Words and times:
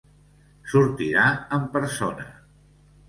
Sortirà 0.71 1.25
en 1.59 1.69
persona. 1.77 2.27